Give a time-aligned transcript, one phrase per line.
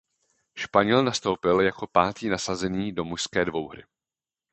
[0.55, 3.83] Španěl nastoupil jako pátý nasazený do mužské dvouhry.